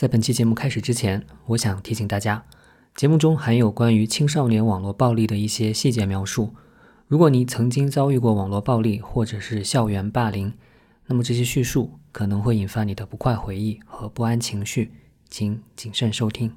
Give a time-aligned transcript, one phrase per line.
[0.00, 2.42] 在本期节目开始之前，我想提醒大家，
[2.94, 6.54] 节目中含有关于青少年网络暴力的一些细节描述。
[7.06, 10.54] 如果你曾经遭遇过网络暴力或者是校园霸凌，
[11.04, 14.90] 那么这些叙述可能会引发你的不快回忆和不安情绪，
[15.28, 16.50] 请谨慎收听。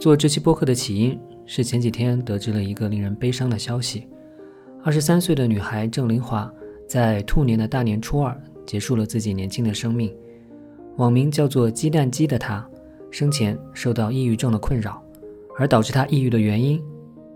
[0.00, 1.16] 做这期播客的起因
[1.46, 4.08] 是前几天得知了一个令人悲伤的消息：
[4.82, 6.52] 二十三岁的女孩郑林华
[6.88, 8.34] 在兔年的大年初二
[8.66, 10.12] 结束了自己年轻的生命。
[10.96, 12.68] 网名叫做“鸡蛋鸡”的他。
[13.10, 15.02] 生前受到抑郁症的困扰，
[15.58, 16.78] 而导致他抑郁的原因，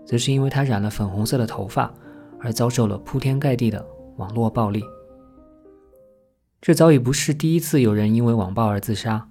[0.05, 1.91] 则是因为他染了粉红色的头发，
[2.39, 3.83] 而遭受了铺天盖地的
[4.17, 4.83] 网络暴力。
[6.61, 9.29] 这早已不是第一次有人因为网暴而自杀。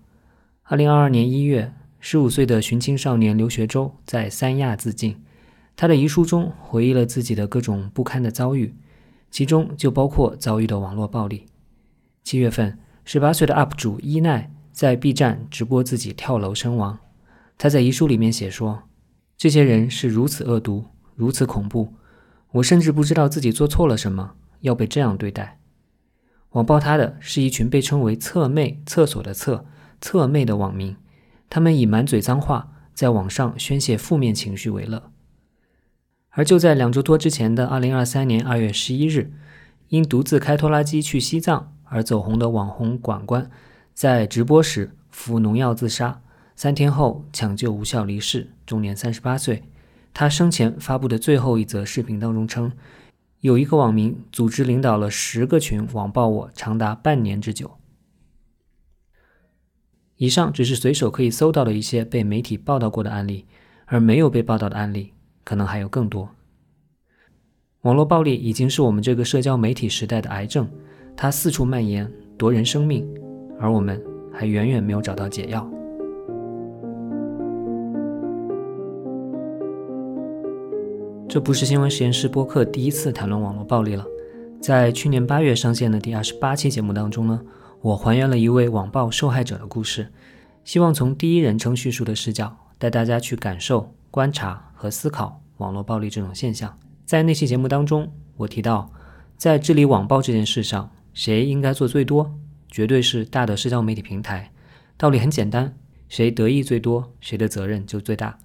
[0.65, 5.17] 二零二二年一月，十五岁的寻亲少年刘学周在三亚自尽，
[5.77, 8.75] 他的遗书中回忆了自己的各种不堪的遭遇，
[9.33, 11.47] 其中就包括遭遇的网络暴力。
[12.23, 14.49] 七月份，十八岁的 UP 主伊奈。
[14.73, 16.99] 在 B 站直播自己跳楼身亡，
[17.59, 18.85] 他在遗书里面写说
[19.37, 21.93] ：“这些人是如此恶毒，如此恐怖，
[22.53, 25.61] 我甚至不知道自己做错了什么，要被这样对待。”
[26.53, 29.67] 网暴他的是一群被称为“侧妹”厕所的“侧”
[30.01, 30.97] 侧妹的网民，
[31.51, 35.13] 他们以满嘴脏话在网上宣泄负面情绪为乐。
[36.33, 39.33] 而就在两周多之前的二零二三年二月十一日，
[39.89, 43.51] 因独自开拖拉机去西藏而走红的网红管管。
[43.93, 46.23] 在直播时服农药自杀，
[46.57, 49.65] 三天后抢救无效离世，终年三十八岁。
[50.15, 52.73] 他生前发布的最后一则视频当中称，
[53.41, 57.73] 有一个网民组织领导了十个群网暴我，长达半年之久。
[60.17, 63.45] 以上只是随手可以搜到的一些被媒体报道过的案例，
[63.85, 65.13] 而没有被报道的案例
[65.45, 66.29] 可能还有更多。
[67.83, 70.69] 网络暴力已经是我们这个社交媒体时代的癌症，
[71.17, 73.07] 它四处蔓延，夺人生命。
[73.59, 74.03] 而我们
[74.33, 75.69] 还远远没有找到解药。
[81.29, 84.05] 这不是新闻实验室播客第一次谈论网络暴力了。
[84.61, 87.41] 在去年八月上线的第二十八期节目当中呢，
[87.81, 90.09] 我还原了一位网暴受害者的故事，
[90.65, 96.77] 希望从第一人称叙述的视角带大家去感受、观察和思考网络暴力这种现象。
[97.05, 98.91] 在那期节目当中，我提到，
[99.37, 102.35] 在治理网暴这件事上，谁应该做最多？
[102.69, 104.51] 绝对是大的社交媒体平台，
[104.97, 105.73] 道理很简单，
[106.09, 108.37] 谁得益最多，谁的责任就最大。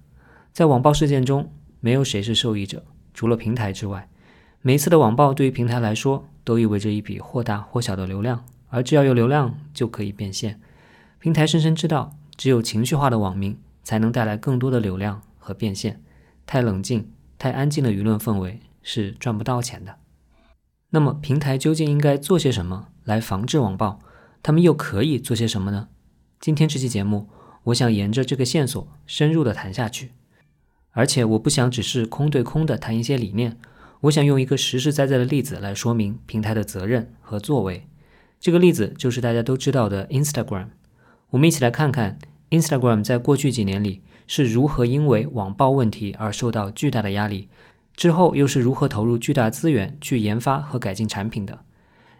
[0.52, 1.50] 在网暴事件中，
[1.80, 4.08] 没有谁是受益者，除了平台之外。
[4.62, 10.60] 每一次的网暴对于平台来说，都意味着一笔或大或小的流量，而只要有流量就可以变现。
[11.18, 16.00] 平台深深知道，只有情绪化的网民才能带来更多的流量和变现。
[16.48, 19.96] 太冷静、太安静的舆论氛围是赚不到钱的。
[20.88, 24.00] 那么，平台究竟应该做些什么来防治网暴？
[24.42, 25.88] 他们又可以做些什么呢？
[26.40, 27.28] 今天这期节目，
[27.64, 30.12] 我想沿着这个线索深入的谈下去，
[30.92, 33.58] 而且我不想只是空对空的谈一些理念，
[34.00, 37.86] 我想用一个实实在在的例子来说明平台的责任和作为。
[38.40, 40.68] 这个例子就是大家都知道的 Instagram。
[41.28, 47.48] 我们一起来看看 Instagram 在过去几年里是如何因为网暴问题而受到巨大的压力，
[47.96, 51.64] 之后又是如何投入巨大资源去研发和改进产品的。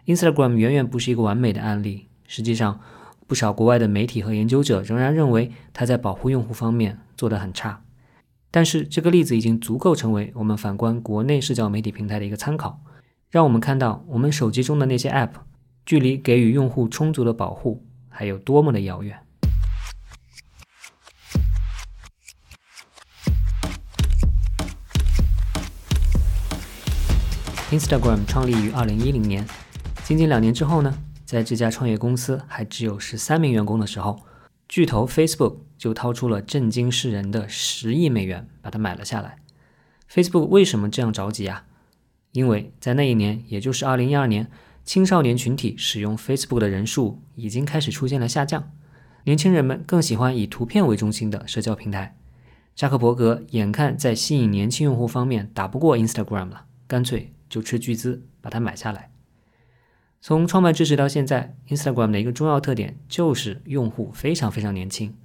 [0.07, 2.07] Instagram 远远不是一个完美的案例。
[2.27, 2.79] 实际上，
[3.27, 7.83] 不少国外的媒体和研究者仍然认为它在保护用户方面做得很差。
[8.51, 12.81] 但是，这个例子已经足够成为我们反观国内社交媒体平台的一个参考，
[13.29, 15.29] 让我们看到我们手机中的那些 App，
[15.85, 19.19] 距离给予用户充足的保护还有多么的遥远。
[27.71, 29.45] Instagram 创立于二零一零年，
[30.03, 30.91] 仅仅两年之后呢？
[31.23, 34.19] 在这家创业公司还只有十三名员工的时候，
[34.67, 39.37] 巨头 Facebook 就掏出了震惊世人的十亿美元把它买了下来。
[40.11, 41.65] Facebook 为什么这样着急啊？
[42.31, 44.49] 因为在那一年，也就是二零一二年，
[44.83, 48.71] 青少年群体使用 Facebook 的人数已经开始出现了下降，
[49.25, 52.17] 年轻人们更喜欢以图片为中心的社交平台。
[52.75, 59.11] 扎克伯格眼看在吸引年轻用户方面打不过 Instagram 了，干脆就斥巨资把它买下来。
[60.21, 65.15] 从创办之时到现在，Instagram 的一个重要特点就是用户非常非常年轻。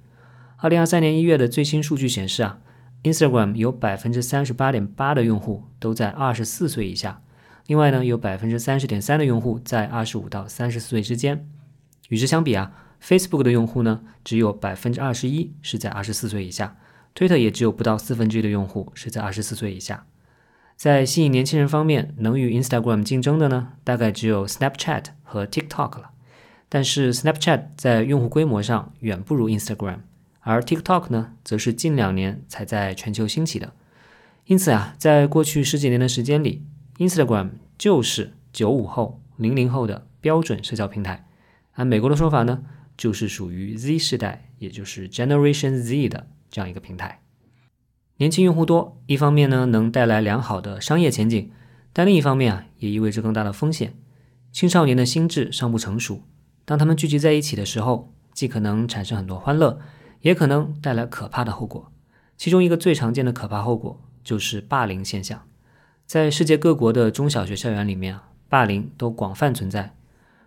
[0.57, 2.59] 二零二三年一月的最新数据显示啊
[3.03, 7.21] ，Instagram 有百分之三十八点八的用户都在二十四岁以下，
[7.67, 11.45] 另外呢有百分之三十点三的用户在二十五到三十四岁之间。
[12.07, 12.71] 与之相比啊
[13.03, 16.77] ，Facebook 的用户呢只有百分之二十一是在二十四岁以下
[17.13, 20.05] ，Twitter 也只有不到四分之一的用户是在二十四岁以下。
[20.75, 26.11] 在吸引年轻人方面，能与 Instagram 竞争的呢，大概只有 Snapchat 和 TikTok 了。
[26.67, 29.99] 但是 Snapchat 在用户规模上远不如 Instagram，
[30.41, 33.73] 而 TikTok 呢，则是近两年才在全球兴起的。
[34.45, 36.63] 因此啊，在过去十几年的时间里
[36.97, 41.25] ，Instagram 就是九五后、零零后的标准社交平台。
[41.73, 42.63] 按美国的说法呢，
[42.97, 47.21] 就是属于 Z 世代，也就是 Generation Z 的这样一个平台。
[48.17, 51.51] 年轻用户多，一方面呢能带来良好的商业前景，
[51.91, 53.93] 但另一方面啊也意味着更大的风险。
[54.53, 56.21] 青少年的心智尚不成熟，
[56.63, 59.79] 当他们聚集在一起的时候，既可能产生很多欢乐，
[60.21, 61.91] 也可能带来可怕的后果。
[62.37, 65.41] 其中一个最常见的可怕后果就是霸凌现象。
[66.05, 69.93] 在世界各国的中小学校园里面啊，霸凌都广泛存在。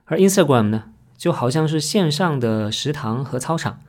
[0.06, 0.84] 而 Instagram 呢，
[1.18, 3.80] 就好像是线上的食堂和操场。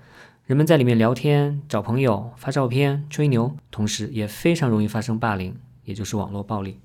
[0.49, 6.79] 人们在里面聊天、找朋友、发照片、吹牛，同时也非常容易发生霸凌，也就是网络暴力。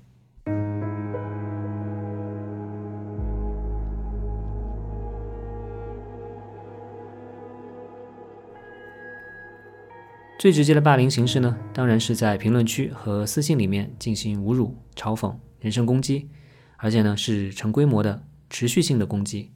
[10.37, 16.29] 最直接的霸凌形式呢，当然是在评论区和私信里面进行侮辱、嘲讽、人身攻击，
[16.77, 19.53] 而且呢是成规模的、持续性的攻击。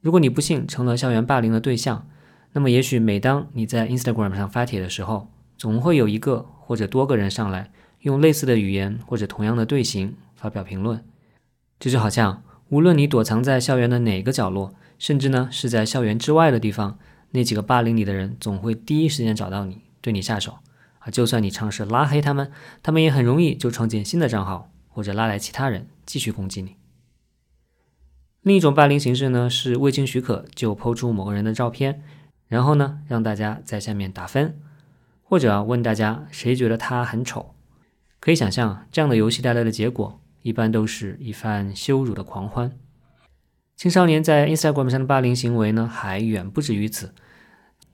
[0.00, 2.06] 如果你不幸成了校园霸凌的对象，
[2.54, 7.70] 那么，也许每当你在 Instagram 上发帖的时候，总会有一个或者多个人上来，
[8.00, 11.02] 用类似的语言或者同样的队形发表评论。
[11.80, 16.98] 这就好像，无论你躲藏在校园的哪个角落，甚至呢是在校园之外的地方，
[17.30, 20.58] 那几个霸凌你的人总会第一时间找到你，对你下手。
[20.98, 22.52] 啊，就算你尝试拉黑他们，
[22.82, 26.76] 他们也很容易就创建新的账号，或者拉来其他人继续攻击你。
[28.42, 32.02] 另一种霸凌形式呢，是未经许可就抛出某个人的照片。
[32.52, 34.58] 然后呢，让大家在下面打分，
[35.22, 37.54] 或者问大家谁觉得他很丑。
[38.20, 42.70] 可以想象，这样的游戏带来的结果，一般都是一番羞辱的狂欢。
[43.74, 47.14] 青少年在 Instagram 上的霸凌行为呢，还远不止于此。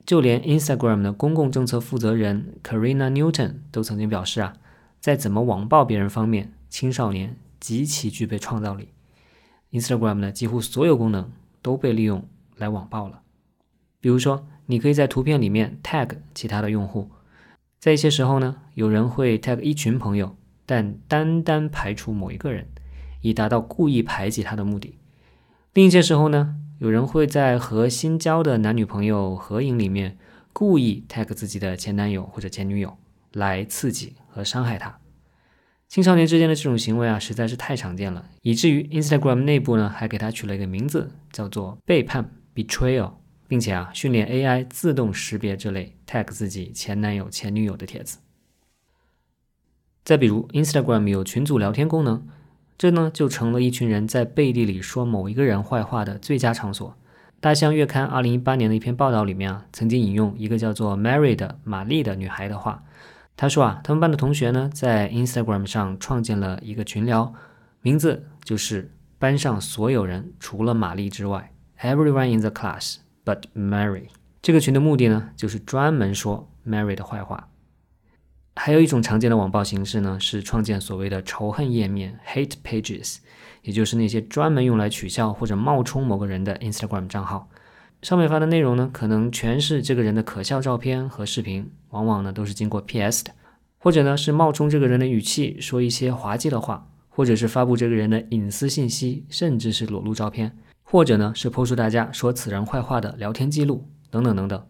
[0.05, 4.57] 就连 Instagram 的公共政策负责人 Karina Newton 都曾经表示啊，
[4.99, 8.89] 在怎么网暴别人方面，青少年极其具备创造力。
[9.71, 11.31] Instagram 的几乎所有功能
[11.61, 12.27] 都被利用
[12.57, 13.21] 来网暴了。
[14.01, 17.09] 比如说，你可以在图片里面 tag 其他的用户，
[17.79, 22.67] 在一些时候呢，有人会 tag 一群朋友，但单单排除某一个人，
[23.21, 24.97] 以达到故意排挤他的目的。
[25.73, 30.17] 另一些时候呢，有人会在和新交的男女朋友合影里面
[30.53, 32.97] 故意 tag 自己的前男友或者前女友，
[33.33, 34.99] 来刺激和伤害他。
[35.87, 43.13] 青少年之间的这种行为啊，实在是太常见了，以至于 Instagram 内部呢，还给他取了一个名字，叫做背叛 （betrayal）。
[43.49, 48.19] 并且啊，训练 AI 自动识别这类 tag 自己前男友、前女友的帖子。
[50.05, 52.25] 再比如，Instagram 有群组聊天功能，
[52.77, 56.95] 这呢就成了一群人在背地里说某一个人坏话的最佳场所。
[57.39, 62.83] 大象月刊二零一八年的一篇报道里面啊，曾经引用一个叫做 Mary 的玛丽的女孩的话，
[63.35, 67.33] 她说啊，他们班的同学呢在 Instagram 上创建了一个群聊，
[67.81, 72.97] 名字就是班上所有人除了玛丽之外，Everyone in the class。
[73.29, 74.05] But Mary
[74.41, 77.49] 这个群的目的呢，就是专门说 Mary 的坏话。
[78.55, 83.17] 还有一种常见的网暴形式呢，是创建所谓的仇恨页面 （hate pages），
[83.61, 87.47] 也就是那些专门用来取笑或者冒充某个人的 Instagram 账号。
[88.01, 93.31] 上面发的内容呢，可能全是这个人的可笑照片和视频，往往呢都是经过 PS 的，
[93.77, 100.57] 或者呢是冒充这个人的语气，说一些滑稽的话，或者是发布这个人的隐私信息，甚至是裸露照片。
[100.91, 104.65] 或者呢，是抛出大家说此人坏话的聊天记录等等等等。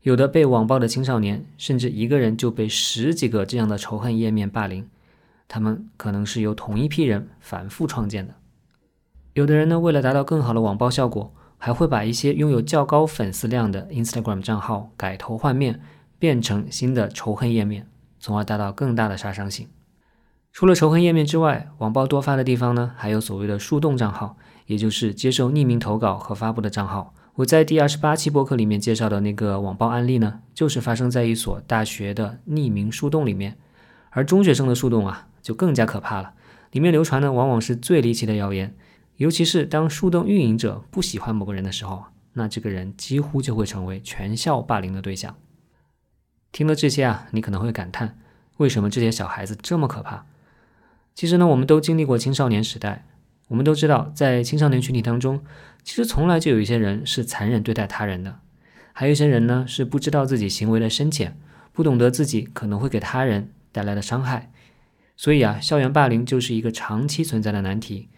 [0.00, 4.88] 有的被网暴的青少年，甚至一个人就被十几个这样的仇恨页面霸凌。
[5.46, 8.36] 他们可能是由同一批人反复创建的。
[9.34, 15.82] 有的人呢，为了达到更好的网暴效果，还会把一些拥有较高粉丝量的 Instagram 账号改头换面，
[16.18, 17.86] 变成新的仇恨页面，
[18.18, 19.68] 从而达到更大的杀伤性。
[20.52, 24.38] 除了仇恨页面之外，网暴多发的地方呢，还有所谓的树洞账号。
[24.70, 27.12] 也就是接受匿名投稿和发布的账号。
[27.34, 33.58] 我在第二十八期播客里面介绍的那个网暴案例呢，就是发生在一所大学的匿名树洞里面。
[34.10, 36.34] 而中学生的树洞啊，就更加可怕了。
[36.70, 38.76] 里面流传的往往是最离奇的谣言，
[39.16, 45.34] 尤其是当树洞运营者不喜欢某个人的时候，那这个人几乎就会成为全校霸凌的对象。
[46.52, 48.16] 听了这些啊，你可能会感叹，
[48.58, 50.26] 为什么这些小孩子这么可怕？
[51.16, 53.04] 其实呢，我们都经历过青少年时代。
[53.50, 55.42] 我们都知道，在青少年群体当中，
[55.82, 58.38] 其实从来就有一些人是残忍对待他人的，
[58.92, 61.36] 还有一些人呢是不知道自己行为的深浅，
[61.72, 64.52] 不懂得自己可能会给他人带来的伤害，
[65.16, 68.08] 所以啊，校园霸凌就是一个长期存在的难题。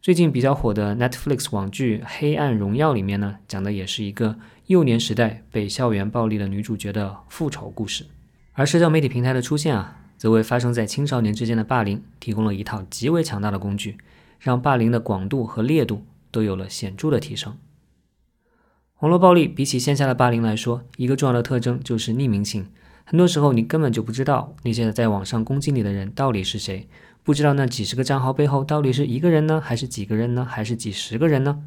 [0.00, 8.06] 最近比较火的 Netflix 网剧《黑暗荣耀》里面呢，讲的也是一个幼年时代被校园暴力的女主角的复仇故事。
[8.54, 13.98] 而社交媒体平台的出现啊，则为发生在青少年之间的霸凌提供了一套极为强大的工具，
[14.38, 17.56] 让霸凌的广度和烈度都有了显著的提升。
[19.00, 22.68] 网络暴力比起线下的霸凌来说，一个重要的特征就是匿名性。
[23.04, 26.88] 很多时候，你根本就不知道那些在网上攻击你的人到底是谁。
[27.22, 31.62] 不知道那几十个账号背后到底是一个人呢，还是几个人呢，还是几十个人呢？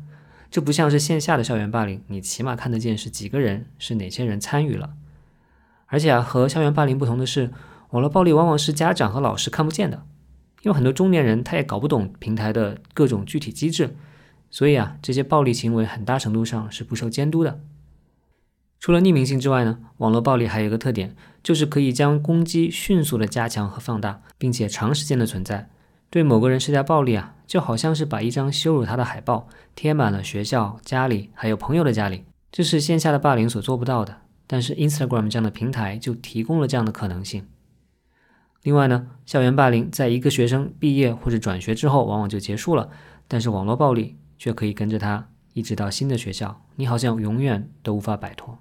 [0.50, 4.92] 这不像是线下的校园霸凌，你起码看得见是几个人，是哪些人参与了。
[5.86, 7.51] 而且啊，和校园霸凌不同的是，
[7.92, 10.04] 网络暴力往往是家长和老师看不见的，
[10.62, 13.96] 因为很多中年人他也搞不懂平台的各种具体机制，
[14.50, 17.62] 所以啊，这些暴力行为很大程度上是不受监督的。
[18.80, 25.70] 除了匿名性之外呢，网络暴力还有一个特点，就是可以将攻击迅速的加强和放大，并且长时间的存在。
[26.10, 34.22] 对某个人施加暴力啊，就好像是把一张羞辱他的海报贴满了学校、家里，还有朋友的家里，这是线下的霸凌所做不到的。
[34.48, 37.48] 但是 Instagram 这样的平台就提供了这样的可能性。
[38.63, 42.89] 另外呢，校园霸凌在一个学生毕业或者转学之后，往往就结束了，
[43.27, 48.60] 但是网络暴力却可以跟着他一直到新的学校，你好像永远都无法摆脱。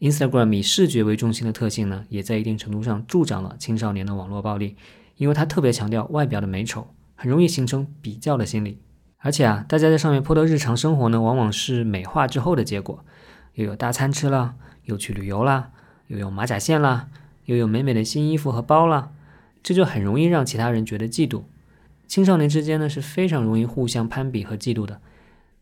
[0.00, 4.76] Instagram 以视觉为中心的特性呢，也在一定程度上助长了青少年的网络暴力，
[5.16, 8.80] 因为它特别强调外表的美丑，很容易形成比较的心理。
[9.18, 13.04] 而且啊，大家在上面泼的日常生活呢，往往是美化之后的结果，
[13.52, 14.54] 又有大餐吃了，
[14.84, 15.70] 又去旅游啦，
[16.06, 17.08] 又有马甲线啦，
[17.50, 19.10] 又有美美的新衣服和包啦，
[19.60, 21.42] 这就很容易让其他人觉得嫉妒。
[22.06, 25.00] 青少年之间呢，是非常容易互相攀比和嫉妒的，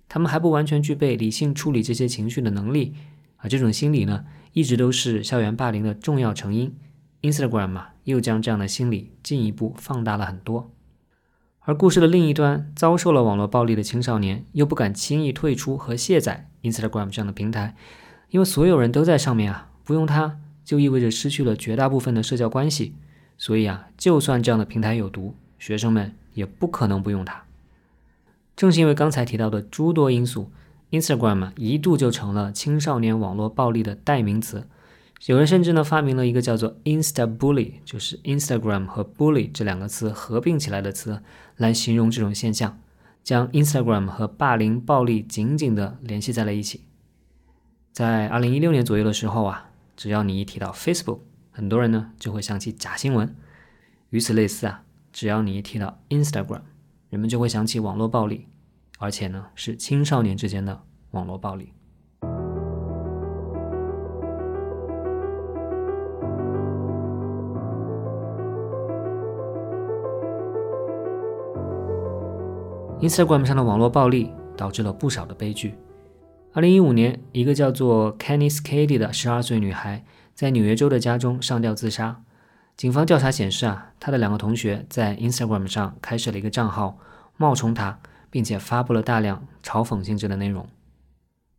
[0.07, 2.95] 他们还不完全具备理性处理这些情绪的能力。
[3.39, 6.77] 而这种心理呢，一直都是校园霸凌的重要成因。
[7.23, 10.71] Instagram 嘛，又将这样的心理进一步放大了很多。
[11.61, 17.75] 而故事的另一端，遭受了网络暴力的青少年，又不敢轻易退出和卸载 Instagram 这样的平台，
[18.29, 22.93] 因为所有人都在上面啊，不用它就意味着失去了绝大部分的社交关系。
[23.39, 27.45] 所以啊，就算这样的平台有毒，学生们也不可能不用它。
[28.55, 30.51] 正是因为刚才提到的诸多因素。
[30.91, 34.67] Instagram 一度就成了青少年网络暴力的代名词，
[35.27, 41.21] 有人甚至呢发明了一个叫做 Insta Bully，就是 Instagram 和 Bully 这两个词合并起来的词，
[41.59, 42.81] 来形容这种现象，
[43.23, 46.81] 将 Instagram 和霸凌暴力紧紧的联系在了一起。
[47.93, 49.68] 在二零一六年左右的时候啊，
[49.99, 51.19] 只要你一提到 Facebook，
[51.51, 53.35] 很多人呢就会想起假新闻。
[54.11, 56.63] 与此类似啊，只要你一提到 Instagram，
[57.11, 58.47] 人们就会想起网络暴力。
[59.01, 61.73] 而且呢，是青少年之间的网络暴力。
[73.01, 75.75] Instagram 上的网络暴力导致了不少的悲剧。
[76.59, 82.25] 二零一五年，一个叫做 Kenny Skady 的十二岁女孩在纽约州的家中上吊自杀。
[82.77, 86.99] 警方调查显示啊，她的两个同学在 Instagram 上开设了一个账号，
[87.37, 88.01] 冒充她。
[88.29, 90.67] 并且发布了大量嘲讽性质的内容。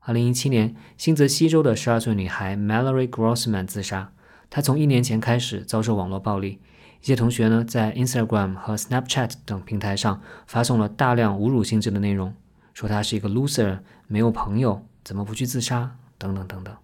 [0.01, 4.11] 二零一七年，新泽西州的十二岁女孩 Mallory Grossman 自杀。
[4.49, 6.59] 她从一年前开始遭受网络暴力，
[7.01, 12.33] 一些同学呢在 Instagram 和 Snapchat 等平台上发送了大量侮辱性质的内容，
[12.73, 15.97] 说她是一个 loser，没有朋友，怎么不去自杀？
[16.17, 16.75] 等等等等。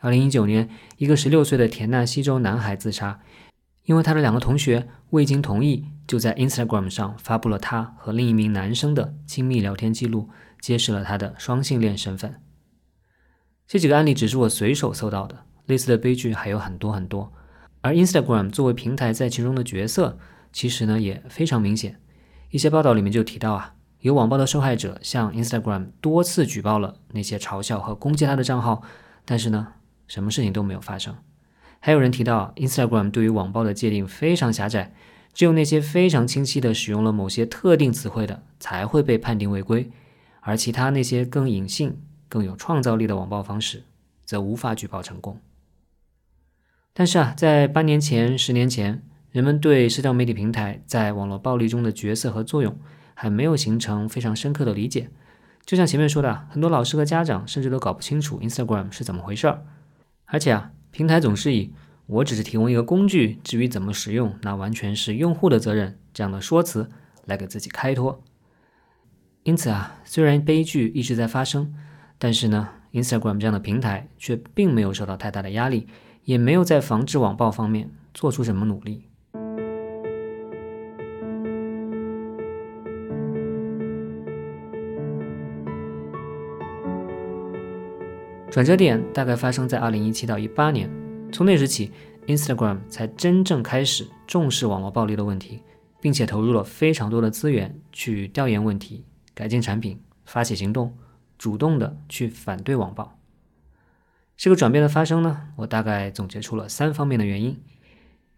[0.00, 3.20] 二零一九年，一个十六岁的田纳西州男孩自杀。
[3.84, 12.40] 因为他的两个同学未经同意，就在 Instagram 上发布了他和另一名男生的亲密聊天记录，揭示了他的双性恋身份。
[13.66, 17.32] 这几个案例只是我随手搜到的，类似的悲剧还有很多很多。
[17.80, 20.16] 而 Instagram 作为平台在其中的角色，
[20.52, 22.00] 其实呢也非常明显。
[22.50, 28.82] 一些报道里面就提到啊，有网暴的受害者向 Instagram 多次举报了那些嘲笑和攻击他的账号，
[29.24, 29.74] 但是呢，
[30.08, 31.16] 什么事情都没有发生。
[31.78, 34.92] 还有人提到，Instagram 对于网暴的界定非常狭窄，
[35.32, 39.88] 只有那些非常清晰的使用了某些特定词汇的才会被判定违规，
[40.40, 41.96] 而其他那些更隐性、
[42.28, 43.84] 更有创造力的网暴方式
[44.24, 45.40] 则无法举报成功。
[46.92, 52.76] 但是啊，在八年前、十年前，人们对社交媒体平台在网络暴力中的角色和作用
[53.14, 55.10] 还没有形成非常深刻的理解。
[55.64, 59.64] 就像前面说的，很多老师和家长甚至都搞不清楚 Instagram 是怎么回事儿，
[60.26, 60.72] 而且啊。
[60.94, 61.72] 平台总是以
[62.04, 66.90] “我只是提供一个工具，至于怎么使用，那完全是用户的责任”这样的说辞
[67.24, 68.22] 来给自己开脱。
[69.42, 71.74] 因此啊，虽然悲剧一直在发生，
[72.18, 75.86] 但是呢，Instagram 这样的平台却并没有受到太大的压力，
[76.24, 79.08] 也没有在防治网暴方面做出什么努力。
[88.52, 90.86] 转折点大概发生在二零一七到一八年，
[91.32, 91.90] 从那时起
[92.26, 95.62] ，Instagram 才真正开始重视网络暴力的问题，
[96.02, 100.94] 并且投入了非常多的资源去调研问题、改进产品、发起行动，
[101.38, 103.18] 主动的去反对网暴。
[104.36, 107.58] 这个转变的发生呢，我大概总结出了三方面的原因。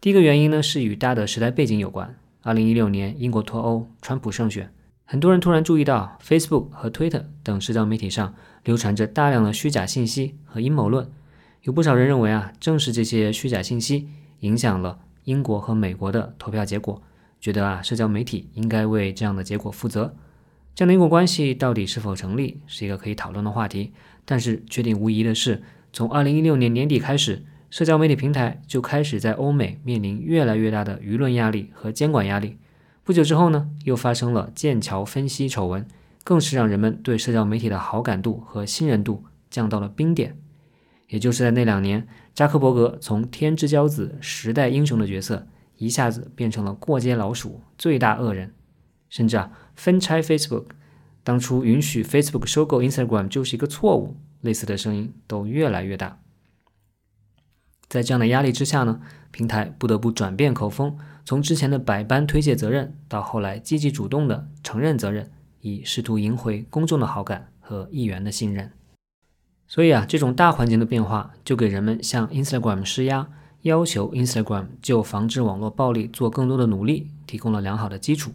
[0.01, 2.17] 第一个原因呢，是与大的时代背景有关。
[2.43, 4.73] 二零一六年，英国脱欧，川普胜选。
[5.07, 8.33] 很多人突然注意到，Facebook 和 Twitter 等社交媒体上
[8.65, 11.09] 流传着大量的虚假信息和阴谋论。
[11.63, 14.09] 有不少人认为啊，正是这些虚假信息
[14.41, 17.03] 影响了英国和美国的投票结果，
[17.41, 20.15] 觉得啊，社交媒体应该为这样的结果负责。
[20.75, 23.93] 这样的因果关系到底是否成立，是一个可以讨论的话题。
[24.25, 32.57] 但是确定无疑的是，从2016年年底开始，社交媒体平台就开始在欧美面临越来越大的舆论压力和监管压力。
[33.05, 35.87] 不久之后呢，又发生了剑桥分析丑闻，
[36.25, 40.37] 更是让人们对社交媒体的好感度和信任度降到了冰点。
[41.09, 48.55] 也就是在那两年，扎克伯格从天之骄子、时代英雄的角色，一下子变成了过街老鼠、最大恶人，
[49.11, 50.65] 甚至啊，分拆 Facebook，
[51.23, 56.21] 当初允许 Facebook 收购 Instagram 就是一个错误，类似的声音都越来越大。
[57.87, 60.97] 在这样的压力之下呢，平台不得不转变口风。
[61.27, 65.31] 从之前的百般推卸责任，到后来积极主动的承认责任，
[65.65, 68.71] 以试图赢回公众的好感和议员的信任。
[69.67, 73.31] 所以啊，这种大环境的变化，就给人们向 Instagram 施压，
[73.63, 78.33] 要求 Instagram 就防止网络暴力做更多的努力，提供了良好的基础。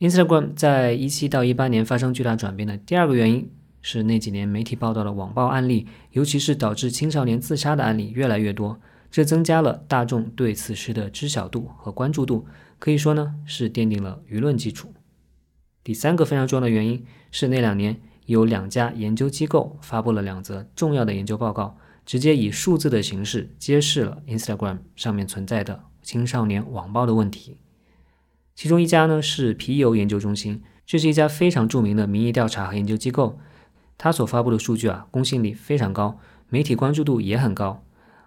[0.00, 3.48] Instagram 在一七到一八年发生巨大转变的第二个原因，
[3.80, 8.80] 是那几年媒体报道的网暴案例，尤其是导致青少年自杀的案例越来越多。
[9.12, 12.46] 这增加了大众对此事的知晓度和关注度，
[12.78, 14.92] 可以说呢是奠定了舆论基础。
[15.84, 27.58] 第三个非常重要的原因是那两年有两家研究机构发布了两则重要的研究报告，直接以数字的形式揭示了 Instagram 上面存在的青少年网暴的问题。
[28.54, 33.38] 其中一家呢是皮尤研究中心，这是一家非常著名的民意调查和研究机构，
[33.98, 36.18] 它所发布的数据啊公信力非常高，
[36.48, 37.82] 媒体关注度也很高。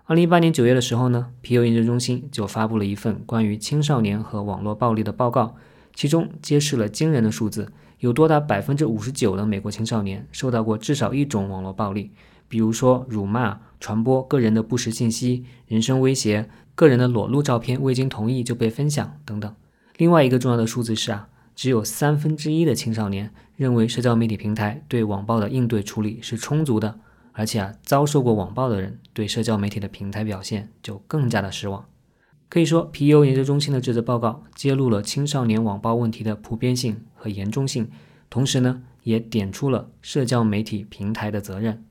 [0.06, 5.56] 二零一八年九月的时候呢，皮尤研究中心就发布了一份关于青少年和网络暴力的报告，
[5.96, 12.12] 其中揭示了惊人的数字，有多达百分之五十九的美国青少年受到过至少一种网络暴力，
[12.48, 19.56] 比如说辱骂、传播个人的不实信息、人身威胁、个人的裸露照片未经同意就被分享等等。
[19.98, 27.00] 另外一个重要的数字是啊，只有三分之一的青少年认为社交媒体平台对网暴的应对处理是充足的。
[27.38, 31.86] 而且啊，遭受过网暴的人对社交媒体的平台表现就更加的失望。
[32.56, 37.90] 可以说，皮尤研究中心的这则报告揭露了青少年网暴问题的普遍性和严重性，
[38.30, 41.84] 同时呢，也点出了社交媒体平台的责任。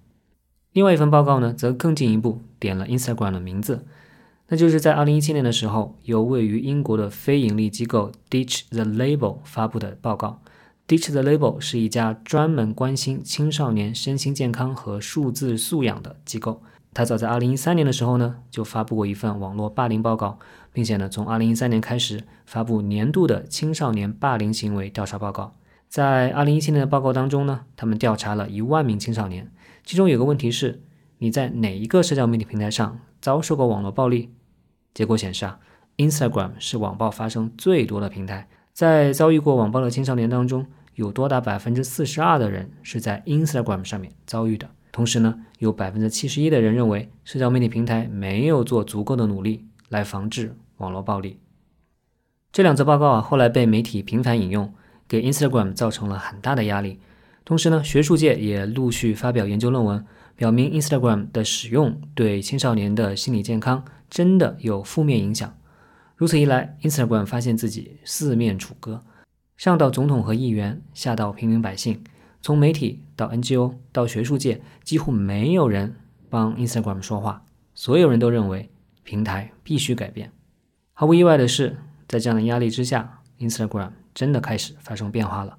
[0.72, 3.84] 另外一份报告呢，则更进一步点了 Instagram 的名字，
[4.48, 10.40] 那就是在2017年的时候，由位于英国的非盈利机构 Ditch the Label 发布的报告。
[10.88, 16.62] Ditch the Label 是一家专门关心青少年身心健康和数字素养的机构。
[16.94, 20.38] 他早在2013年的时候呢，就发布过一份网络霸凌报告，
[20.72, 25.52] 并且呢，从2013年开始发布年度的青少年霸凌行为调查报告。
[25.88, 29.50] 在2017年的报告当中呢，他们调查了一万名青少年，
[29.84, 30.82] 其中有个问题是：
[31.18, 34.30] 你在哪一个社交媒体平台上遭受过网络暴力？
[34.94, 35.58] 结果显示啊
[35.96, 38.48] ，Instagram 是网暴发生最多的平台。
[38.72, 44.70] 在遭遇过网暴的青少年当中，有多达百分之四十二的人是在 Instagram 上面遭遇的。
[44.94, 51.40] 同时呢，有百分之七十一的人认为社交媒体平台没有做足够的努力来防治网络暴力。
[52.52, 54.72] 这两则报告啊，后来被媒体频繁引用，
[55.08, 57.00] 给 Instagram 造成了很大的压力。
[57.44, 65.52] 同时呢，学术界也陆续发表研究论文，表明 Instagram 的使用对青少年的心理健康真的有负面影响。
[66.14, 69.02] 如此一来，Instagram 发现自己四面楚歌，
[69.56, 72.00] 上到总统和议员，下到平民百姓，
[72.44, 75.96] 从媒体到 NGO 到学术界，几乎没有人
[76.28, 77.42] 帮 Instagram 说话。
[77.74, 78.68] 所有人都认为
[79.02, 80.30] 平台必须改变。
[80.92, 85.56] 毫无意外的是，在这样的压力之下，Instagram 真的开始发生变化了。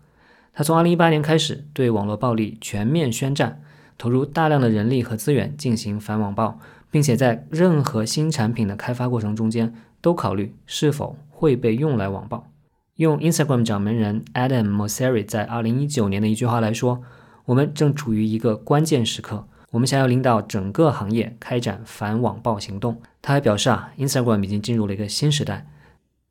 [0.54, 3.64] 他从2018年开始对网络暴力全面宣战，
[3.98, 6.60] 投入大量的人力和资源进行反网暴，
[6.92, 9.74] 并且在任何新产品的开发过程中间。
[10.02, 12.48] 都考虑是否会被用来网暴。
[12.96, 17.02] 用 Instagram 掌门人 Adam Mosseri 在2019年的一句话来说
[17.44, 25.68] ：“我们正处于一个关键时刻，我们想要领导整个行业开展反网暴行动。”他还表示啊，Instagram 已经进入了一个新时代，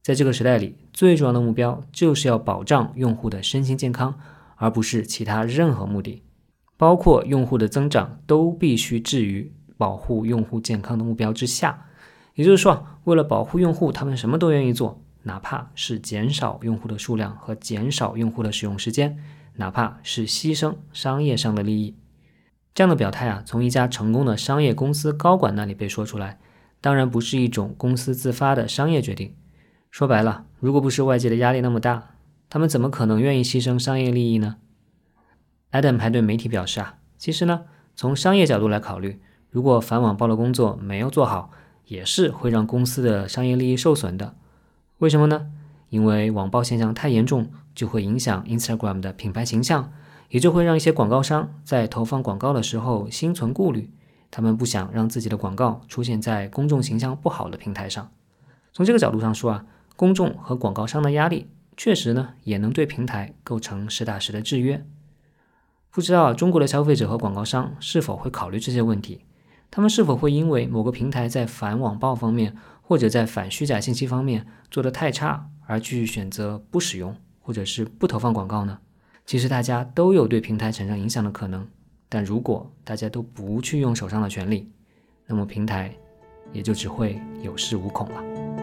[0.03, 4.15] 在这个时代里，最重要的目标就是要保障用户的身心健康，
[4.57, 6.23] 而不是其他任何目的。
[6.79, 11.89] 包括用户的增长，都必须置于保护用户健康的目标之下。
[12.37, 19.19] 也就是说，为了保护用户，他们什么都愿意做，哪怕是减少用户的数量和减少用户的使用时间，
[19.57, 21.97] 哪怕是牺牲商业上的利益。
[22.73, 26.39] 这样的表态啊，从一家成功的商业公司高管那里被说出来，
[26.81, 29.35] 当然不是一种公司自发的商业决定。
[29.91, 32.17] 说白了，如果不是外界的压力那么大，
[32.51, 34.57] 他们怎么可能愿意牺牲商业利益呢
[35.71, 37.63] ？Adam 还对媒体表示啊，其实呢，
[37.95, 41.51] 从商业角度来考虑，如果反网暴的工作没有做好，
[41.87, 44.35] 也是会让公司的商业利益受损的。
[45.05, 45.51] 为什么呢？
[45.91, 49.93] 因为网暴现象太严重，就会影响 Instagram 的品牌形象。
[50.31, 53.91] 也就会让一些广告商在投放广告的时候心存顾虑，
[54.31, 58.11] 他们不想让自己的广告出现在公众形象不好的平台上。
[58.73, 64.85] 从这个角度上说啊，公众和广告商的压力确实呢也能对平台构成实打实的制约。
[65.91, 69.21] 不知道中国的消费者和广告商是否会考虑这些问题？
[69.71, 72.57] 他们是否会因为某个平台在反网暴方面
[72.87, 78.79] 或者在反虚假信息方面做得太差而去选择不使用或者是不投放广告呢？
[79.25, 81.67] 其实大家都有对平台产生影响的可能，
[82.11, 84.71] 但如果大家都不去用手上的权利，
[85.27, 85.95] 那么平台
[86.53, 88.54] 也就只会有恃无恐了。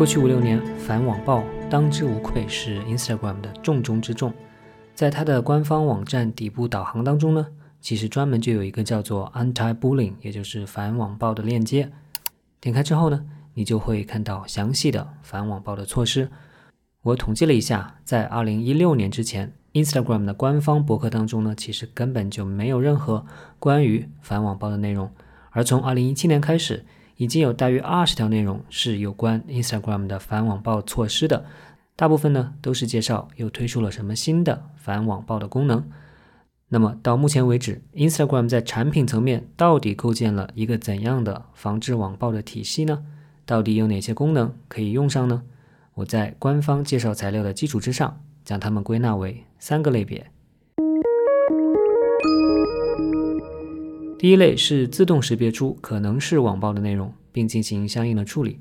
[0.00, 4.32] 过去五六年，反网暴当之无愧是 Instagram 的重中之重。
[4.94, 7.46] 在它的官方网站底部导航当中呢，
[7.82, 11.92] 其实专门就有一个叫做 Anti-Bullying，也就是反网暴的链接。
[12.62, 16.30] 点开之后呢，你就会看到详细的反网暴的措施。
[17.02, 23.26] 我统计了一下，在2016年之前，Instagram 的官方博客当中呢，其实根本就没有任何
[23.58, 25.12] 关于反网暴的内容。
[25.50, 26.86] 而从2017年开始，
[27.20, 31.44] 已经有大约二十条内容是有关 Instagram 的反网暴措施的。
[31.94, 35.84] 大部分呢都是介绍又推出了什么新的反网暴的功能。
[36.70, 43.04] 那么到目前为止，Instagram 在产品层面到底构建了一个怎样的防治网暴的体系呢？
[43.44, 45.42] 到底有哪些功能可以用上呢？
[45.96, 50.30] 我在官方介绍材料的基础之上，将它们归纳为三个类别。
[54.20, 58.60] 第一类是自动识别出可能是网暴的内容，并进行相应的处理。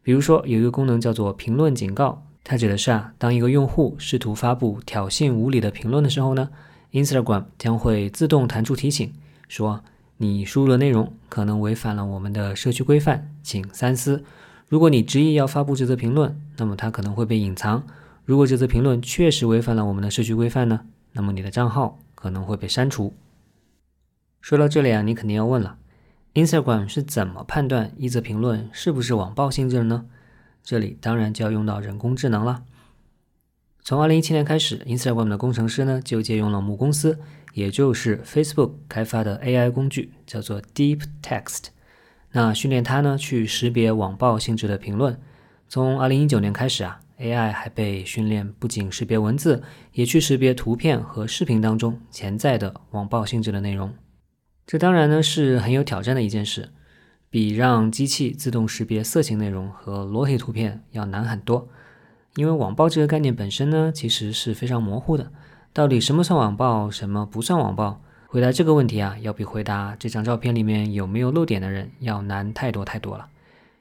[0.00, 2.24] 比如说有一个功能叫做评论警告。
[2.44, 6.50] 它指的是啊，当一个用户试图发布挑衅无理的评论的时候呢
[6.92, 9.12] ，Instagram 将会自动弹出提醒，
[9.48, 9.82] 说
[10.18, 14.22] 你输入的内容可能违反了我们的社区规范，请三思。
[14.68, 17.82] 如果你执意要发布这则评论，那么它可能会被隐藏。
[18.24, 23.12] 如果这则评论确实违反了我们的社区规范呢，那么你的账号可能会被删除。
[24.42, 25.78] 说到这里啊，你肯定要问了
[26.34, 30.06] ，Instagram 是怎么判断一则评论是不是网暴性质的呢？
[30.64, 32.64] 这里当然就要用到人工智能了。
[33.84, 37.20] 从二零一七年开始，Instagram 的工程师呢就借用了母公司，
[37.52, 41.66] 也就是 Facebook 开发的 AI 工具，叫做 Deep Text。
[42.32, 45.16] 那训练它呢去识别网暴性质的评论。
[45.68, 53.94] 从二零一九年开始啊，AI 还被训练不仅识别文字，也去识别图片和视频当中潜在的网暴性质的内容。
[54.72, 56.70] 这当然呢是很有挑战的一件事。
[57.28, 61.68] 比让机器自动识别色情内容和裸体图片要难很多，
[62.36, 65.30] 因为网暴这个概念本身呢，其实是非常模糊的。
[65.74, 68.00] 到底什么算网暴，什么不算网暴？
[68.28, 73.28] 回答这个问题啊，要比回答这张照片里面有没有漏点的人要难太多太多了。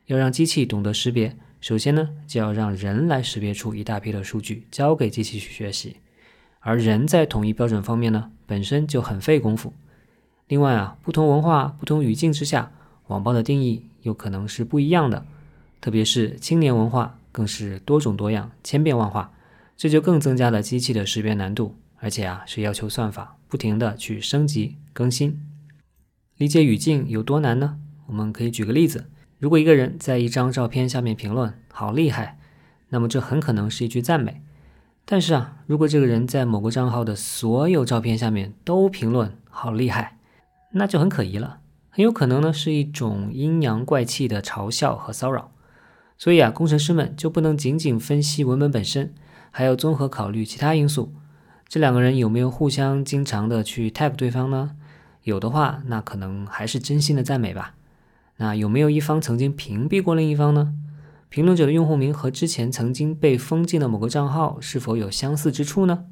[0.07, 5.95] 要让机器懂得识别，首先呢，就要让人来识别出一大批的数据，交给机器去学习。
[6.59, 9.71] 而人在统一标准方面呢，本身就很费功夫。
[10.51, 12.73] 另外啊，不同文化、不同语境之下。
[13.07, 15.25] 网暴的定义有可能是不一样的，
[15.79, 19.31] 特别是青年文化更是多种多样、千变万化，
[19.77, 25.39] 这就更增加了机器的识别难度，而且啊是要求算法不停的去升级更新。
[26.35, 27.77] 理解语境有多难呢？
[28.07, 29.05] 我们可以举个例子：
[29.39, 32.37] 如果一个人在一张照片下面评论“好厉害”，
[32.91, 34.41] 那么这很可能是一句赞美；
[35.05, 40.17] 但是啊，如果这个人在某个账号的所有照片下面都评论“好厉害”，
[40.71, 41.59] 那就很可疑了。
[41.89, 45.51] 很有可能呢是一种阴阳怪气的嘲笑和骚扰，
[46.17, 49.13] 所以啊，工程师们就不能仅仅分析文本本身，
[49.51, 51.13] 还要综合考虑其他因素。
[51.67, 54.77] 这两个人有没有互相经常的去 tag 对方呢？
[55.23, 57.75] 有的话，那可能还是真心的赞美吧。
[58.37, 60.73] 那有没有一方曾经屏蔽过另一方呢？
[61.29, 66.05] 评论者的用户名和之前曾经被封禁的某个账号是否有相似之处呢？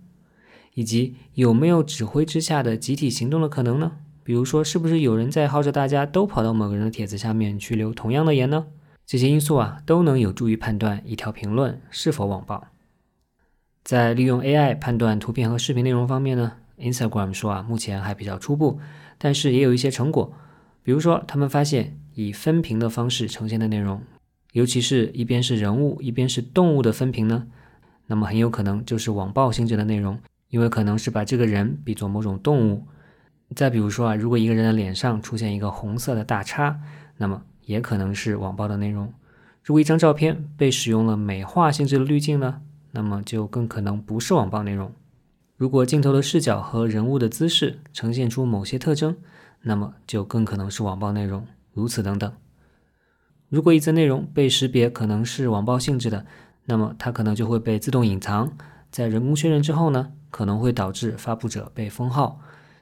[0.73, 3.93] 以及有没有指挥之下的集体行动的可能呢？
[4.29, 8.67] 比如说，是不是有人在号召大家都跑到某个人的帖子下面去留同样的言呢？
[9.03, 12.67] 这些因素啊，都能有助于判断一条评论是否网暴。
[13.83, 18.79] 在利用 AI 判断图片和视频内容方面呢，Instagram 说啊，目前还比较初步，
[19.17, 20.31] 但是也有一些成果。
[20.83, 23.99] 比如说，他们发现以分屏的方式呈现的内容，
[24.51, 27.47] 尤其是一边是人物，一边是动物的分屏呢，
[28.05, 32.83] 那么很有可能就是网暴性质的内容，因为可能是把这个人比作某种动物。
[33.55, 36.79] 再比如说啊，如果一个人的脸上出现一个红色的大叉，
[37.17, 39.11] 那么也可能是网暴的内容。
[39.63, 44.91] 如果一张照片被使用了美化性质的滤镜呢，那么就更可能不是网暴内容。
[45.57, 49.17] 如果镜头的视角和人物的姿势呈现出某些特征，
[49.63, 51.45] 那么就更可能是网暴内容。
[51.73, 52.31] 如此等等。
[53.49, 56.25] 如果一则内容被识别可能是网暴性质的，
[56.65, 58.53] 那么它可能就会被自动隐藏，
[58.91, 62.39] 在人工确认之后呢，可能会导致发布者被封号。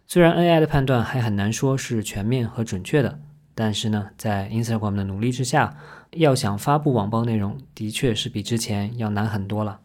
[0.10, 3.20] 虽然 AI 的判断还很难说是全面和准确的，
[3.54, 5.76] 但是呢，在 Instagram 的努力之下，
[6.12, 9.82] 要想发布网暴内容，的确是比之前要难很多了。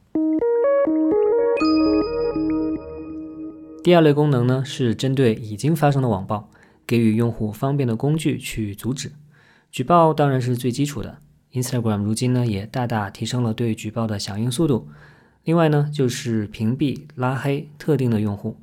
[3.82, 6.48] 第二类功能呢，是针对已经发生的网暴，
[6.86, 9.10] 给予用户方便的工具去阻止。
[9.72, 11.18] 举报当然是最基础的
[11.52, 14.86] ，Instagram 如今呢也大大提升了对举报的响应速度。
[15.42, 18.56] 另外呢，就是屏蔽、拉黑特定的用户。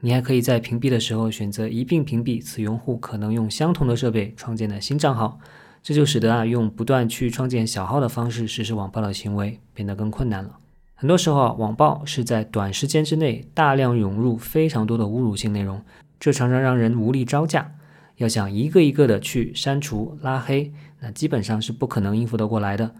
[0.00, 5.38] 你还可以在屏蔽的时候选择一并屏蔽此用户可能用相同的设备创建的新账号，
[5.82, 10.58] 这就使得啊用不断去创建小号的方式实施网暴的行为变得更困难了。
[10.94, 15.82] 很多时候啊，网暴是在短时间之内大量涌入非常多的侮辱性内容，
[16.20, 17.72] 这常常让人无力招架。
[18.16, 22.94] 要想一个一个的去删除拉黑，那基本上是不可能应付得过来的。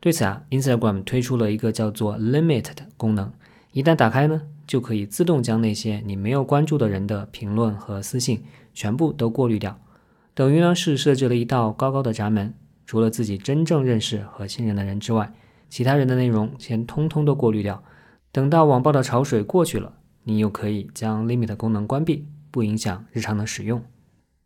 [0.00, 3.30] 对此啊，Instagram 推出了一个叫做 Limit 的功能，
[3.72, 4.40] 一旦打开呢。
[4.66, 9.78] 就可以自动将那些你没有关注的人的评论和私信全部都过滤掉，
[10.34, 12.54] 等于呢是设置了一道高高的闸门，
[12.86, 15.32] 除了自己真正认识和信任的人之外，
[15.68, 17.82] 其他人的内容先通通都过滤掉。
[18.32, 23.82] 等到网暴的潮水过去了，你又可以将 Limit 功能关闭，不影响日常的使用。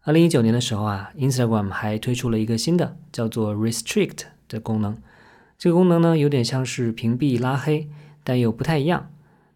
[0.03, 4.97] 二零一九年的时候啊，Instagram 还推出了一个新的叫做 Restrict 的功能，
[5.59, 7.89] 这个功能呢有点像是屏蔽拉黑，
[8.25, 9.11] 但又不太一样。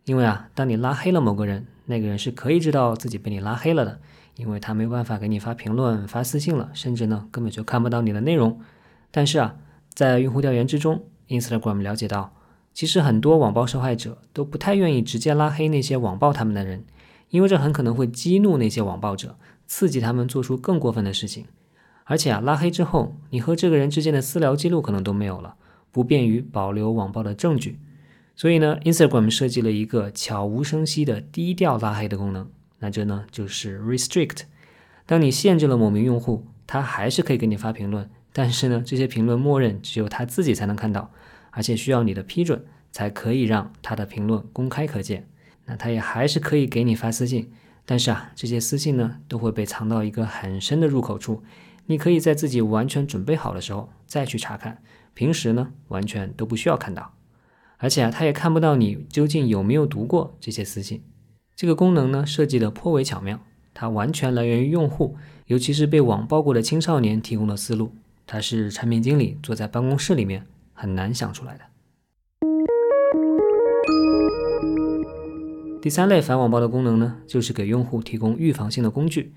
[0.04, 4.00] 因为啊，当你拉黑了某个人，那个人是可以知道自己被你拉黑了的，
[4.36, 8.60] 因为他没有办法给你发评论、发私信了，甚至呢根本就看不到你的内容。
[9.10, 9.54] 但是啊，
[9.92, 12.34] 在用户调研之中，Instagram 了解到，
[12.74, 16.84] 其实很多网暴受害者都不太愿意直接拉黑那些网暴他们的人，
[17.30, 19.36] 因为这很可能会激怒那些网暴者，
[19.66, 21.44] 刺激他们做出更过分的事情。
[22.04, 25.54] 而且啊，拉黑之后，你和这个人之间的私聊记录可能都没有了，
[25.92, 27.78] 不便于保留网暴的证据。
[28.42, 32.50] 所以呢，Instagram 设计了一个悄无声息的低调拉黑的功能，
[32.80, 34.40] 那这呢就是 Restrict。
[35.06, 41.12] 当你限制了某名用户，他还是可以给你发评论，但是呢，这些评论默认只有他自己才能看到，
[41.52, 45.28] 而且需要你的批准才可以让他的评论公开可见。
[45.66, 47.52] 那他也还是可以给你发私信，
[47.86, 51.44] 但是啊，这些私信呢都会被藏到一个很深的入口处，
[51.86, 54.82] 你可以在自己完全准备好的时候再去查看，
[55.14, 57.14] 平时呢完全都不需要看到。
[57.82, 61.02] 而且啊，他也看不到你究竟有没有读过这些私信。
[61.56, 63.40] 这个功能呢，设计的颇为巧妙，
[63.74, 65.16] 它完全来源于用户，
[65.48, 67.90] 尤其是被网暴过的青少年提供的思路。
[68.24, 71.64] 它是产品经理坐在办公室里面很难想出来的。
[75.82, 79.32] 第三类反网暴的功能呢，就是给用户提供预防性的工具。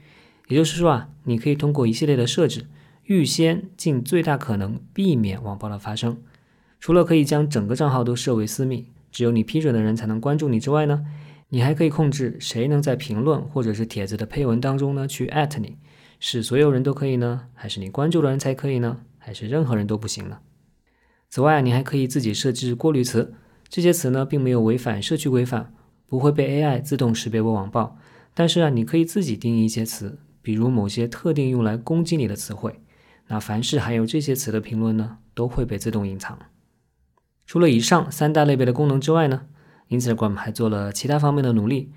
[0.50, 2.68] 也就是说啊，你可以通过一系列的设置，
[3.06, 6.20] 预先尽最大可能避免网暴的发生。
[6.80, 11.06] 除了可以将整个账号都设为私密，只有你批准的人才能关注你之外呢，
[11.50, 15.78] 你还可以控制谁能在评论或者是帖子的配文当中呢去艾特你，
[16.20, 20.40] 是所有人都可以呢，还是你关注的人才可以呢，还是任何人都不行呢？
[21.30, 23.34] 此外，你还可以自己设置过滤词，
[23.68, 25.74] 这些词呢并没有违反社区规范，
[26.08, 27.98] 不会被 AI 自动识别为网暴，
[28.34, 32.82] 但是啊，你可以自己定义一些词，比如某些特定用来攻击你的词汇，
[33.28, 36.38] 那凡是含有这些词的评论呢，都会被自动隐藏。
[37.46, 39.44] 除了以上三大类别的功能之外呢
[39.90, 41.92] ，Instagram 还做了其他方面的努力，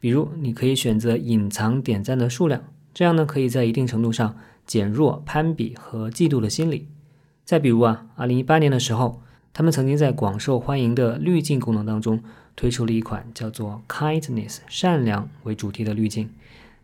[0.00, 2.62] 比如你可以选择隐藏点赞的数量，
[2.94, 4.36] 这样呢可以在一定程度上
[4.66, 6.88] 减弱攀比和嫉妒的心理。
[7.44, 9.20] 再比如啊，2018年的时候，
[9.52, 12.22] 他们曾经在广受欢迎的滤镜功能当中
[12.56, 16.30] 推出了一款叫做 Kindness 善良为主题的滤镜。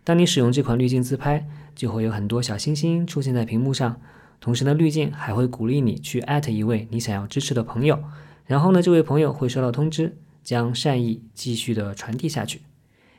[0.05, 3.97] 当你使用这款滤镜自拍，就会有很多小星星出现在屏幕上。
[4.41, 8.03] 同时呢，滤镜还会鼓励你去艾特一位你想要支持的朋友，
[8.47, 12.63] 然后呢，这位朋友会收到通知，将善意继续的传递下去。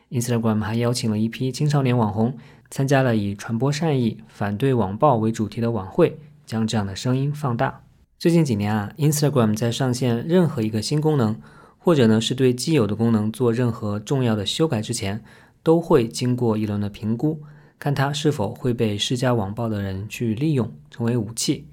[0.09, 2.35] Instagram 还邀请了一批青少年网红，
[2.69, 7.83] 参加了以传播善意、反对网暴为主题的晚会，将这样的声音放大。
[8.17, 11.39] 最近几年啊，Instagram 在上线任何一个新功能，
[11.77, 15.23] 或者呢是对既有的功能做任何重要的修改之前，
[15.63, 17.41] 都会经过一轮的评估，
[17.81, 21.67] 看它是否会被施加网暴的人去利用，成为武器。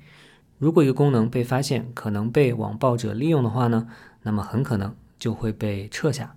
[0.57, 3.87] 如果一个功能被发现可能被网暴者利用的话呢，
[4.23, 6.35] 那么很可能就会被撤下。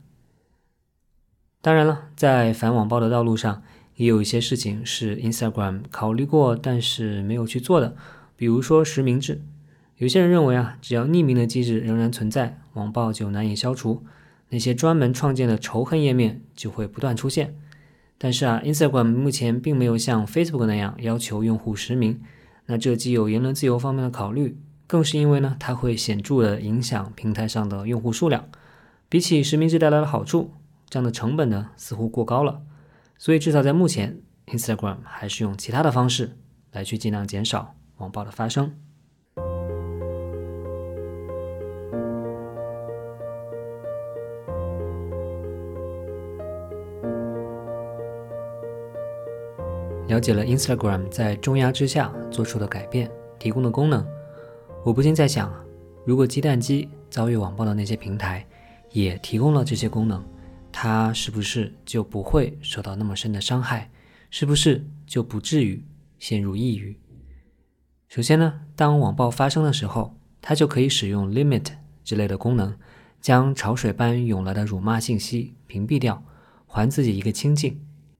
[1.61, 3.63] 当然了，在反网暴的道路上，
[3.95, 7.95] 也有一些事情是 Instagram 考虑过，但是没有去做的。
[8.35, 9.41] 比如说实名制，
[9.95, 14.03] 有些人认为啊，只要匿名的机制仍然存在，网暴就难以消除，
[14.49, 17.55] 那些专门创建的仇恨页面就会不断出现。
[18.23, 22.21] 但是啊，Instagram 目前并没有像 Facebook 那样要求用户实名，
[22.67, 28.47] 那这既有言论自由方面的考虑，更是因为呢，它会显著的影响平台上的用户数量。
[29.09, 30.51] 比起实名制带来的好处。
[30.87, 32.61] 这样的成本呢，似乎过高了，
[33.17, 36.37] 所以至少在目前，Instagram 还是用其他的方式
[36.73, 38.75] 来去尽量减少网暴的发生。
[50.11, 54.05] 了解了 Instagram 在重压之下做出的改变，提供的功能，
[54.83, 55.49] 我不禁在想，
[56.05, 58.45] 如果鸡蛋机遭遇网暴的那些平台
[58.91, 60.21] 也提供了这些功能。
[60.69, 63.89] 它是不是就不会受到那么深的伤害？
[64.29, 65.81] 是不是就不至于
[66.19, 66.99] 陷入抑郁？
[68.09, 71.67] 首先呢，当网暴发生的时候，它就可以使用 limit
[72.03, 72.75] 之类的功能，
[73.21, 76.21] 将潮水般涌来的辱骂信息屏蔽掉，
[76.67, 77.79] 还自己一个清静。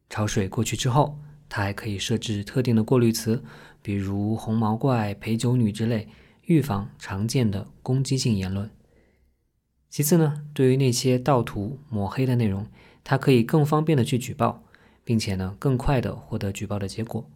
[0.10, 1.20] 潮水过去之后，
[1.54, 3.44] 它还可以设置特定的过滤词，
[3.82, 6.08] 比如“红毛怪”“陪酒女”之类，
[6.46, 8.70] 预防常见的攻击性言论。
[9.90, 12.66] 其次呢，对于那些盗图抹黑的内容，
[13.04, 14.64] 它可以更方便的去举报，
[15.04, 17.30] 并且呢，更快的获得举报的结果。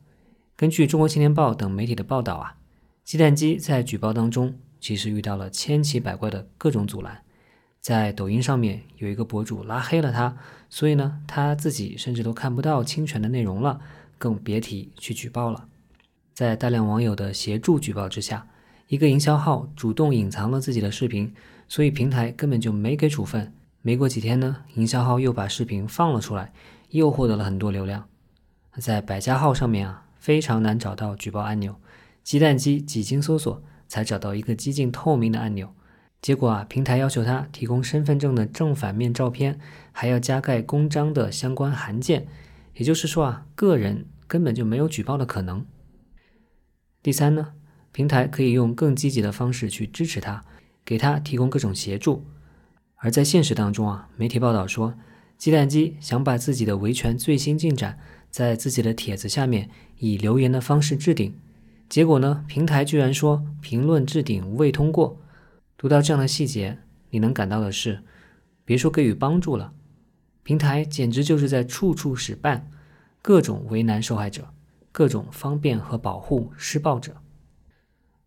[0.56, 2.56] 根据中国青年报等媒体的报道啊，
[3.04, 7.22] 鸡蛋机在举报当中其实遇到了千奇百怪的各种阻拦。
[7.82, 10.38] 在抖音上面有一个博主拉黑了他，
[10.70, 13.80] 所以呢，他自己甚至都看不到侵权的内容了，
[14.18, 15.68] 更别提去举报了。
[16.34, 18.48] 在大量网友的协助举报之下，
[18.88, 21.34] 一个营销号主动隐藏了自己的视频。
[21.68, 23.52] 所以平台根本就没给处分。
[23.82, 26.54] 没过几天呢，营销号又把视频放了出来，
[26.92, 28.08] 又获得了很多流量。
[28.78, 31.76] 在百家号上面啊，非常难找到举报按钮。
[32.24, 35.74] 鸡蛋机几经搜索，才找到一个几近透明的按钮。
[36.22, 39.60] 结果啊，平台要求他提供身份证的正反面照片，
[39.92, 42.28] 还要加盖公章的相关函件。
[42.76, 45.66] 也就是说啊，个人根本就没有举报的可能。
[47.02, 47.54] 第三呢，
[47.92, 50.46] 平台可以用更积极的方式去支持他。
[50.88, 52.24] 给他提供各种协助，
[52.98, 54.94] 而在现实当中啊，媒体报道说，
[55.36, 57.98] 鸡蛋机想把自己的维权最新进展
[58.30, 61.36] 在自己的帖子下面以留言的方式置顶，
[61.90, 65.20] 结果呢，平台居然说评论置顶未通过。
[65.76, 66.78] 读到这样的细节，
[67.10, 68.04] 你能感到的是，
[68.64, 69.74] 别说给予帮助了，
[70.46, 72.62] 平台简直就是在处处使绊，
[73.24, 74.50] 各种为难受害者，
[74.92, 77.16] 各种方便和保护施暴者。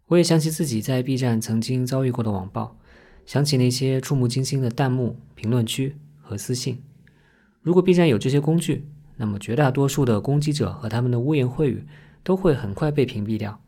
[0.09, 2.77] 我也想起自己在 B 站曾经遭遇过的网暴，
[3.25, 6.83] 想起那些触目惊心的弹幕、评论区和私信。
[7.63, 11.87] 如果 B 站有这些工具，那么绝大多数的攻击者和他们的污言秽语
[12.25, 13.61] 都会很快被屏蔽掉。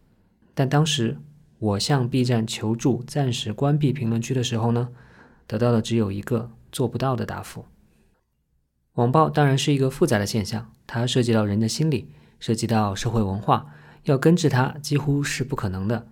[0.55, 1.17] 但当时
[1.61, 4.89] 我向 B 站求助暂时关闭评论区的时候呢，
[5.47, 7.65] 得到的只有一个做不到的答复。
[9.01, 13.73] 网暴当然是一个复杂的现象，它涉及到人的心理，涉及到社会文化，
[14.05, 16.07] 要根治它几乎是不可能的。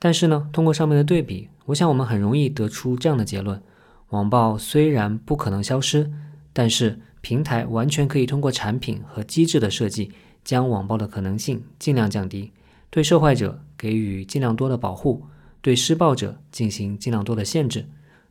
[0.00, 3.62] 但是呢，通过上面的对比，我想我们很容易得出这样的结论：
[4.08, 6.10] 网暴虽然不可能消失，
[6.52, 10.10] 但是平台完全可以通过产品和机制的设计，
[10.42, 12.50] 将网暴的可能性尽量降低，
[12.90, 15.26] 对受害者给予尽量多的保护，
[15.60, 17.86] 对施暴者进行尽量多的限制，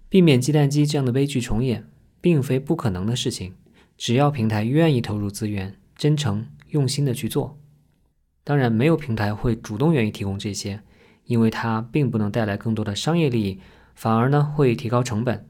[0.10, 1.88] 避免鸡蛋机这样的悲剧重演，
[2.20, 3.54] 并非不可能的事情。
[4.02, 7.60] 只要平台愿意投入资源，真诚用心的去做，
[8.44, 10.82] 当然没有平台会主动愿意提供这些。
[11.26, 13.60] 因为它并不能带来更多的商业利益，
[13.94, 15.48] 反而呢会提高成本。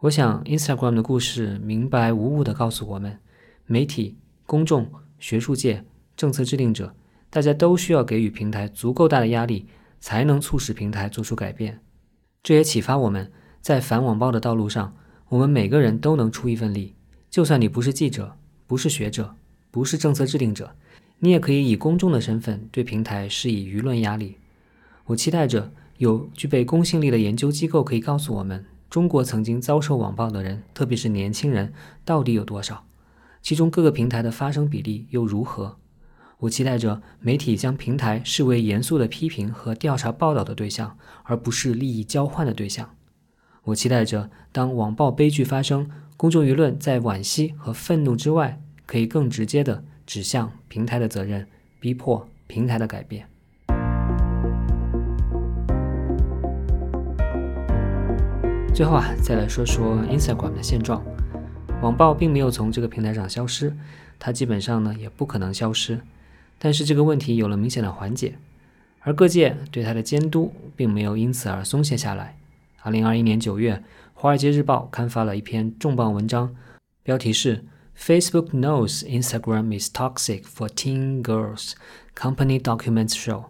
[0.00, 3.18] 我想，Instagram 的故事明白无误地告诉我们：
[3.64, 6.94] 媒体、公众、学术界、政策制定者，
[7.30, 9.66] 大家都需要给予平台足够大的压力，
[9.98, 11.80] 才能促使平台做出改变。
[12.42, 14.94] 这也启发我们在反网暴的道路上，
[15.30, 16.94] 我们每个人都能出一份力。
[17.30, 19.36] 就算你不是记者，不是学者，
[19.70, 20.74] 不是政策制定者，
[21.20, 24.36] 你也可以以公众的身份对平台施以舆论压力。
[25.06, 31.72] 我期待着有具备公信力的研究机构可以告诉我们，中国曾经遭受网暴的人，特别是年轻人，
[32.04, 32.84] 到底有多少？
[33.40, 35.76] 其中各个平台的发生比例又如何？
[36.40, 42.96] 我期待着媒体将平台视为严肃的批评和调查报道的对象，而不是利益交换的对象。
[43.64, 45.90] 我期待着当网暴悲剧发生，
[46.20, 51.46] 公众舆论在惋惜和愤怒之外，可以更直接地指向平台的责任，
[51.80, 53.26] 逼迫平台的改变。
[58.74, 61.02] 最后啊，再来说说 Instagram 的现状。
[61.80, 63.74] 网暴并没有从这个平台上消失，
[64.18, 66.02] 它基本上呢也不可能消失。
[66.58, 68.34] 但是这个问题有了明显的缓解，
[69.00, 72.36] 而各界对它的监督并没有因此而松懈下来。
[72.82, 73.76] 二零二一年九月，
[74.22, 76.54] 《华尔街日报》刊发了一篇重磅文章，
[77.02, 77.64] 标题是
[77.98, 81.72] “Facebook knows Instagram is toxic for teen girls.
[82.14, 83.46] Company documents show.”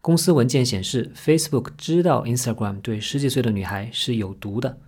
[0.00, 4.78] 公司文件显示，Facebook 知道 Instagram 对十几岁的女孩是有毒的。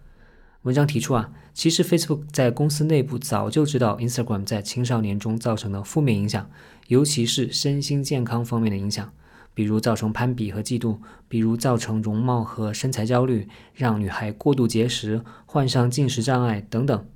[0.63, 6.49] 文章提出啊，其实 Facebook 在公司内部早就知道 Instagram 在青少年中造成的负面影响，
[6.87, 9.13] 尤其是身心健康方面的影响，
[9.55, 10.99] 比如造成攀比和嫉妒，
[11.29, 17.07] 比如造成容貌和身材焦虑，让女孩过度节食，患上进食障碍等等。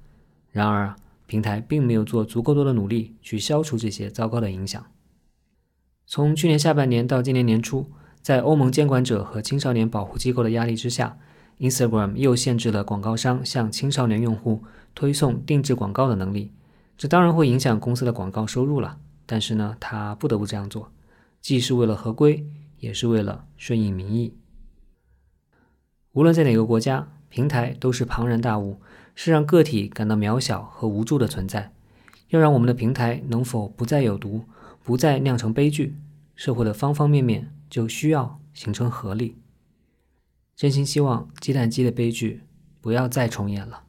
[0.51, 0.95] 然而，
[1.26, 4.84] 平台并没有做足够多的努力去消除这些糟糕的影响。
[6.07, 7.91] 从去年下半年到今年年初，
[8.22, 11.18] 在欧盟监管者和青少年保护机构的压力之下
[11.59, 14.62] ，Instagram 又限制了广告商向青少年用户
[14.95, 16.53] 推送定制广告的能力。
[16.97, 20.91] 这当然会影响公司的广告收入了，但是呢，他不得不这样做，
[21.41, 22.47] 既是为了合规，
[22.78, 24.34] 也是为了顺应民意。
[26.12, 28.80] 无论在哪个国家，平台都是庞然大物，
[29.14, 31.72] 是让个体感到渺小和无助的存在。
[32.30, 34.45] 要让我们的平台能否不再有毒？
[34.82, 35.97] 不再酿成悲剧，
[36.37, 39.37] 社会的方方面面就需要形成合力。
[40.55, 42.43] 真心希望鸡蛋鸡的悲剧
[42.80, 43.82] 不要再重演了，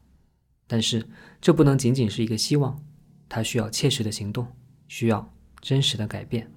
[0.66, 1.08] 但是
[1.40, 2.84] 这不能仅仅是一个希望，
[3.30, 4.48] 它需要切实的行动，
[4.88, 5.32] 需要
[5.62, 6.52] 真实的改变。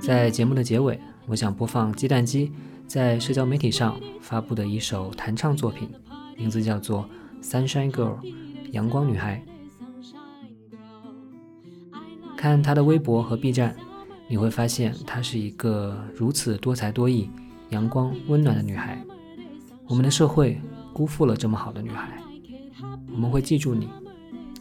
[0.00, 2.52] 在节目的结尾，我想播放鸡蛋鸡
[2.86, 5.88] 在社交媒体上发布的一首弹唱作品，
[6.36, 7.08] 名字叫做
[7.42, 8.20] 《Sunshine Girl》，
[8.72, 9.42] 阳光女孩。
[12.36, 13.74] 看她的微博和 B 站，
[14.28, 17.30] 你会发现她是一个如此多才多艺、
[17.70, 19.02] 阳光温暖的女孩。
[19.86, 20.60] 我们的社会
[20.92, 22.22] 辜负了这么好的女孩，
[23.10, 23.88] 我们会记住你，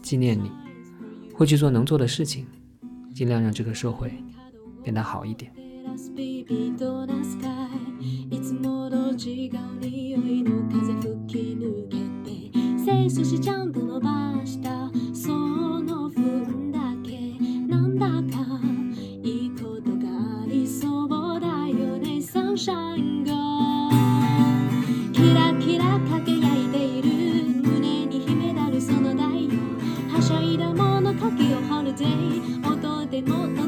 [0.01, 0.49] 纪念你，
[1.34, 2.47] 会去做能做的事情，
[3.18, 4.11] 尽量让这个社会
[4.84, 5.51] 变得好一点。
[13.09, 14.70] そしてちゃんと伸ばした
[15.13, 17.18] その分だけ
[17.68, 18.59] なんだか
[19.24, 23.32] いいことがありそうだよねサンシャンが
[25.13, 27.09] キラキラ輝いている
[27.63, 29.47] 胸に秘めだるその台
[30.13, 32.76] はしゃいだものかきをホルデー
[33.22, 33.66] remote